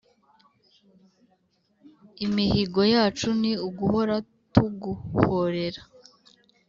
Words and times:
Imihigo 2.25 2.81
yacu 2.93 3.27
ni 3.41 3.51
uguhora 3.67 4.15
tuguhorera 4.53 5.81